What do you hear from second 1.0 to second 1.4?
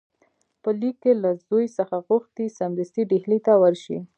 کې له